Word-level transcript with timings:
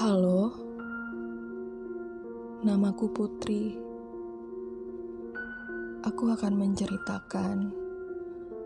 Halo, 0.00 0.48
namaku 2.64 3.12
Putri. 3.12 3.76
Aku 6.00 6.32
akan 6.32 6.56
menceritakan 6.56 7.68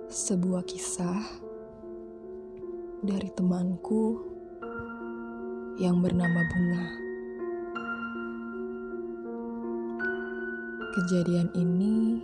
sebuah 0.07 0.62
kisah 0.62 1.27
dari 3.03 3.29
temanku 3.35 4.23
yang 5.83 5.99
bernama 5.99 6.39
Bunga. 6.46 6.87
Kejadian 10.95 11.51
ini 11.59 12.23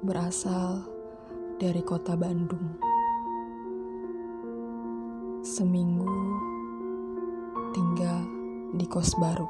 berasal 0.00 0.91
dari 1.62 1.78
kota 1.86 2.18
Bandung. 2.18 2.74
Seminggu 5.46 6.10
tinggal 7.70 8.26
di 8.74 8.82
kos 8.90 9.14
baru. 9.14 9.46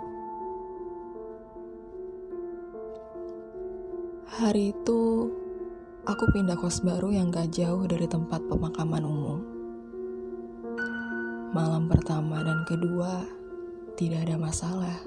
Hari 4.29 4.77
itu, 4.77 5.01
aku 6.05 6.25
pindah 6.37 6.61
kos 6.61 6.85
baru 6.85 7.17
yang 7.17 7.33
gak 7.33 7.49
jauh 7.49 7.89
dari 7.89 8.05
tempat 8.05 8.45
pemakaman 8.45 9.09
umum. 9.09 9.41
Malam 11.57 11.89
pertama 11.89 12.45
dan 12.45 12.61
kedua 12.69 13.25
tidak 13.97 14.29
ada 14.29 14.37
masalah, 14.37 15.01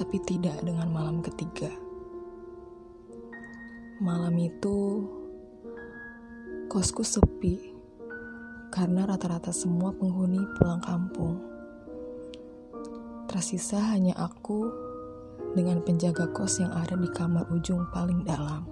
tapi 0.00 0.16
tidak 0.24 0.56
dengan 0.64 0.88
malam 0.88 1.20
ketiga. 1.20 1.68
Malam 4.00 4.32
itu, 4.40 5.04
kosku 6.72 7.04
sepi 7.04 7.68
karena 8.72 9.04
rata-rata 9.04 9.52
semua 9.52 9.92
penghuni 9.92 10.40
pulang 10.56 10.80
kampung. 10.80 11.36
Tersisa 13.28 13.76
hanya 13.92 14.16
aku 14.16 14.72
dengan 15.52 15.84
penjaga 15.84 16.32
kos 16.32 16.64
yang 16.64 16.72
ada 16.72 16.96
di 16.96 17.12
kamar 17.12 17.44
ujung 17.52 17.84
paling 17.92 18.24
dalam. 18.24 18.64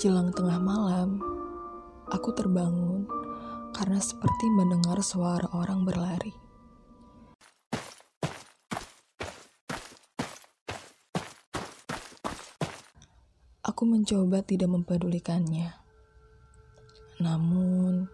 Jelang 0.00 0.32
tengah 0.32 0.56
malam, 0.56 1.20
aku 2.08 2.32
terbangun 2.32 3.04
karena 3.76 4.00
seperti 4.00 4.48
mendengar 4.56 5.04
suara 5.04 5.52
orang 5.52 5.84
berlari. 5.84 6.32
Aku 13.80 13.88
mencoba 13.88 14.44
tidak 14.44 14.68
mempedulikannya. 14.76 15.72
Namun, 17.16 18.12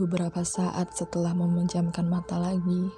Beberapa 0.00 0.40
saat 0.48 0.96
setelah 0.96 1.36
memejamkan 1.36 2.08
mata 2.08 2.40
lagi, 2.40 2.88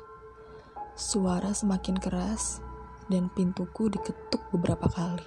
suara 0.95 1.51
semakin 1.51 1.99
keras 1.99 2.63
dan 3.11 3.27
pintuku 3.35 3.91
diketuk 3.91 4.39
beberapa 4.55 4.87
kali. 4.87 5.27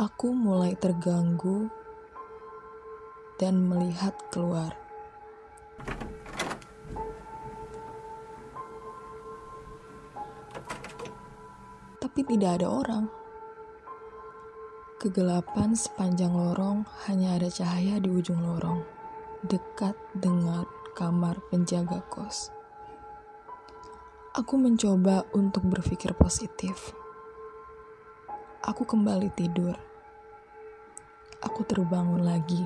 Aku 0.00 0.32
mulai 0.32 0.72
terganggu 0.80 1.68
dan 3.36 3.68
melihat 3.68 4.16
keluar. 4.32 4.72
Tapi 12.14 12.38
tidak 12.38 12.62
ada 12.62 12.70
orang. 12.70 13.10
Kegelapan 15.02 15.74
sepanjang 15.74 16.30
lorong 16.30 16.86
hanya 17.10 17.34
ada 17.34 17.50
cahaya 17.50 17.98
di 17.98 18.06
ujung 18.06 18.38
lorong, 18.38 18.86
dekat 19.42 19.98
dengan 20.14 20.62
kamar 20.94 21.42
penjaga 21.50 22.06
kos. 22.06 22.54
Aku 24.30 24.54
mencoba 24.54 25.26
untuk 25.34 25.66
berpikir 25.66 26.14
positif. 26.14 26.94
Aku 28.62 28.86
kembali 28.86 29.34
tidur. 29.34 29.74
Aku 31.42 31.66
terbangun 31.66 32.22
lagi 32.22 32.62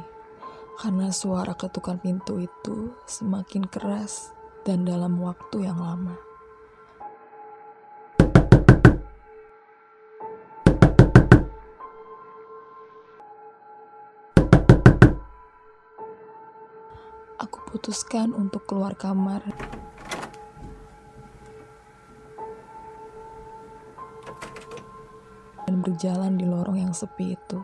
karena 0.76 1.08
suara 1.08 1.56
ketukan 1.56 1.96
pintu 1.96 2.36
itu 2.44 2.92
semakin 3.08 3.64
keras 3.64 4.28
dan 4.68 4.84
dalam 4.84 5.16
waktu 5.16 5.64
yang 5.64 5.80
lama. 5.80 6.27
Aku 17.38 17.62
putuskan 17.70 18.34
untuk 18.34 18.66
keluar 18.66 18.98
kamar. 18.98 19.40
Dan 25.64 25.84
berjalan 25.84 26.34
di 26.34 26.44
lorong 26.44 26.82
yang 26.82 26.94
sepi 26.94 27.38
itu. 27.38 27.60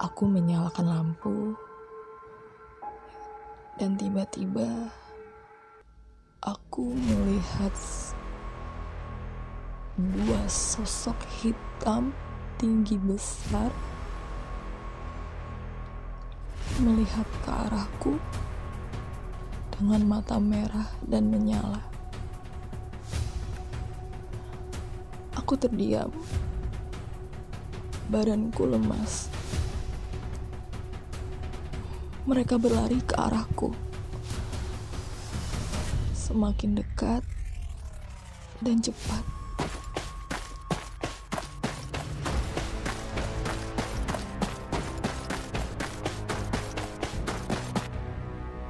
Aku 0.00 0.24
menyalakan 0.24 0.86
lampu. 0.88 1.52
Dan 3.76 3.98
tiba-tiba 4.00 4.88
aku 6.40 6.94
melihat 6.94 7.74
dua 9.98 10.42
sosok 10.46 11.18
hitam 11.42 12.14
tinggi 12.58 12.94
besar 12.98 13.70
melihat 16.82 17.26
ke 17.46 17.50
arahku 17.50 18.18
dengan 19.78 20.02
mata 20.06 20.42
merah 20.42 20.90
dan 21.06 21.30
menyala. 21.30 21.78
Aku 25.38 25.54
terdiam. 25.54 26.10
Badanku 28.10 28.66
lemas. 28.66 29.30
Mereka 32.26 32.58
berlari 32.58 32.98
ke 33.04 33.14
arahku. 33.22 33.70
Semakin 36.16 36.80
dekat 36.80 37.22
dan 38.64 38.80
cepat. 38.82 39.22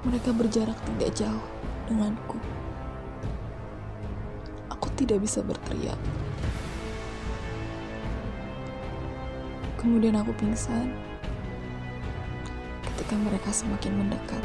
Mereka 0.04 0.36
berjarak 0.36 0.76
tidak 0.84 1.16
jauh 1.16 1.44
denganku. 1.88 2.36
Aku 4.68 4.92
tidak 5.00 5.24
bisa 5.24 5.40
berteriak. 5.40 5.96
Kemudian 9.80 10.12
aku 10.20 10.36
pingsan 10.36 10.92
ketika 12.84 13.16
mereka 13.16 13.48
semakin 13.48 13.92
mendekat. 14.04 14.44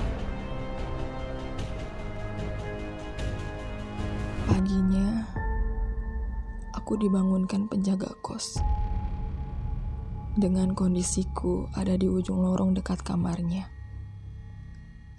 Paginya, 4.48 5.28
aku 6.72 6.96
dibangunkan 7.04 7.68
penjaga 7.68 8.16
kos. 8.24 8.64
Dengan 10.40 10.72
kondisiku 10.72 11.68
ada 11.76 12.00
di 12.00 12.08
ujung 12.08 12.40
lorong 12.40 12.72
dekat 12.80 13.04
kamarnya 13.04 13.79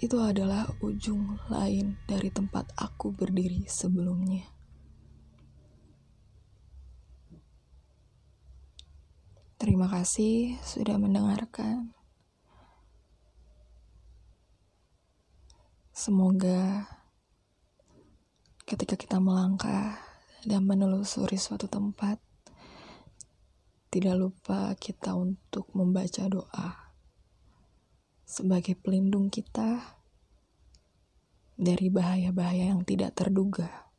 itu 0.00 0.16
adalah 0.16 0.64
ujung 0.80 1.36
lain 1.52 2.00
dari 2.08 2.32
tempat 2.32 2.72
aku 2.72 3.12
berdiri 3.12 3.68
sebelumnya. 3.68 4.48
Terima 9.60 9.92
kasih 9.92 10.56
sudah 10.64 10.96
mendengarkan. 10.96 11.92
Semoga 15.92 16.88
ketika 18.64 18.96
kita 18.96 19.20
melangkah 19.20 20.00
dan 20.48 20.64
menelusuri 20.64 21.36
suatu 21.36 21.68
tempat, 21.68 22.16
tidak 23.92 24.16
lupa 24.16 24.72
kita 24.80 25.12
untuk 25.12 25.68
membaca 25.76 26.24
doa 26.24 26.89
sebagai 28.30 28.78
pelindung 28.78 29.26
kita 29.26 29.98
dari 31.58 31.90
bahaya-bahaya 31.90 32.70
yang 32.70 32.86
tidak 32.86 33.18
terduga. 33.18 33.89